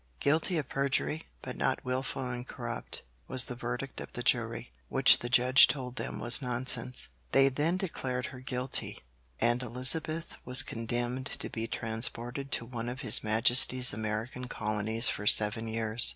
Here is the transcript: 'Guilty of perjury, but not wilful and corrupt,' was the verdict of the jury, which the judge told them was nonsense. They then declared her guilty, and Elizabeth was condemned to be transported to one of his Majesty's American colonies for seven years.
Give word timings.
'Guilty 0.19 0.57
of 0.57 0.67
perjury, 0.67 1.27
but 1.43 1.55
not 1.55 1.85
wilful 1.85 2.27
and 2.27 2.47
corrupt,' 2.47 3.03
was 3.27 3.43
the 3.43 3.53
verdict 3.53 4.01
of 4.01 4.11
the 4.13 4.23
jury, 4.23 4.71
which 4.89 5.19
the 5.19 5.29
judge 5.29 5.67
told 5.67 5.95
them 5.97 6.17
was 6.17 6.41
nonsense. 6.41 7.09
They 7.33 7.49
then 7.49 7.77
declared 7.77 8.25
her 8.33 8.39
guilty, 8.39 9.01
and 9.39 9.61
Elizabeth 9.61 10.37
was 10.43 10.63
condemned 10.63 11.27
to 11.27 11.51
be 11.51 11.67
transported 11.67 12.51
to 12.53 12.65
one 12.65 12.89
of 12.89 13.01
his 13.01 13.23
Majesty's 13.23 13.93
American 13.93 14.47
colonies 14.47 15.07
for 15.07 15.27
seven 15.27 15.67
years. 15.67 16.09